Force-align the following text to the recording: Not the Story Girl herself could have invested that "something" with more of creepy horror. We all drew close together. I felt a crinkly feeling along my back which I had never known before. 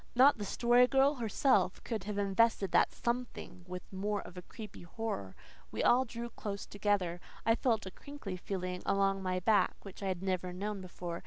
Not 0.15 0.39
the 0.39 0.45
Story 0.45 0.87
Girl 0.87 1.13
herself 1.13 1.83
could 1.83 2.05
have 2.05 2.17
invested 2.17 2.71
that 2.71 2.91
"something" 2.91 3.63
with 3.67 3.83
more 3.93 4.21
of 4.23 4.35
creepy 4.49 4.81
horror. 4.81 5.35
We 5.71 5.83
all 5.83 6.05
drew 6.05 6.31
close 6.31 6.65
together. 6.65 7.21
I 7.45 7.53
felt 7.53 7.85
a 7.85 7.91
crinkly 7.91 8.35
feeling 8.37 8.81
along 8.83 9.21
my 9.21 9.41
back 9.41 9.75
which 9.85 10.01
I 10.01 10.07
had 10.07 10.23
never 10.23 10.51
known 10.53 10.81
before. 10.81 11.19